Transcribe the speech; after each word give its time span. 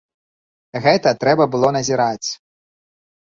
Гэта 0.85 1.09
трэба 1.25 1.47
было 1.55 1.67
назіраць! 1.77 2.29